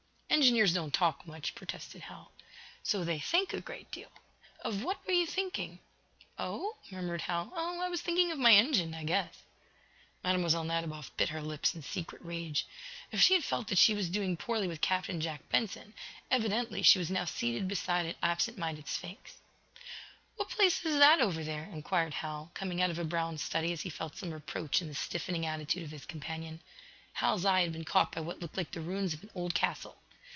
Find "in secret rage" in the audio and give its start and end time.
11.75-12.65